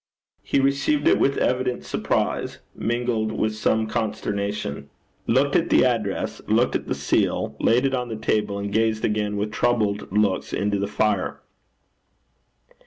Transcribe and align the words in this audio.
He 0.41 0.59
received 0.59 1.07
it 1.07 1.19
with 1.19 1.37
evident 1.37 1.83
surprise, 1.83 2.57
mingled 2.73 3.31
with 3.31 3.55
some 3.55 3.85
consternation, 3.85 4.89
looked 5.27 5.55
at 5.55 5.69
the 5.69 5.85
address, 5.85 6.41
looked 6.47 6.75
at 6.75 6.87
the 6.87 6.95
seal, 6.95 7.55
laid 7.59 7.85
it 7.85 7.93
on 7.93 8.09
the 8.09 8.15
table, 8.15 8.57
and 8.57 8.73
gazed 8.73 9.05
again 9.05 9.37
with 9.37 9.51
troubled 9.51 10.11
looks 10.11 10.53
into 10.53 10.79
the 10.79 10.87
fire. 10.87 11.41